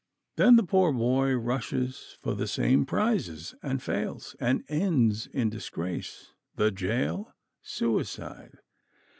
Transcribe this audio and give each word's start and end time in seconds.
Then 0.35 0.55
the 0.55 0.63
poor 0.63 0.91
boy 0.91 1.33
rushes 1.35 2.17
for 2.23 2.33
the 2.33 2.47
same 2.47 2.87
prizes, 2.87 3.53
and 3.61 3.83
fails, 3.83 4.35
and 4.39 4.63
ends 4.67 5.27
in 5.27 5.51
disgrace, 5.51 6.33
the 6.55 6.71
jail, 6.71 7.35
suicide. 7.61 8.57